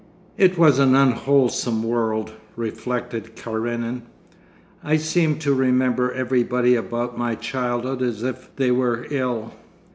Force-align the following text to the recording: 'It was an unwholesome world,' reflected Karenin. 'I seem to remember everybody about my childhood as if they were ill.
'It 0.35 0.57
was 0.57 0.79
an 0.79 0.95
unwholesome 0.95 1.83
world,' 1.83 2.31
reflected 2.55 3.35
Karenin. 3.35 4.01
'I 4.83 4.97
seem 4.97 5.37
to 5.37 5.53
remember 5.53 6.11
everybody 6.11 6.73
about 6.73 7.19
my 7.19 7.35
childhood 7.35 8.01
as 8.01 8.23
if 8.23 8.49
they 8.55 8.71
were 8.71 9.05
ill. 9.11 9.53